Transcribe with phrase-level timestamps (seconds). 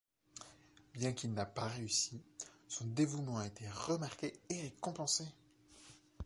[0.95, 2.23] Bien qu'il n'a pas réussi,
[2.67, 5.31] son dévouement a été remarqués et récompensés.